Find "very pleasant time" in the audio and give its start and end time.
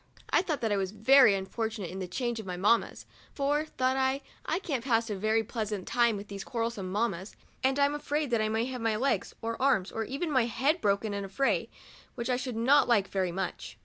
5.15-6.17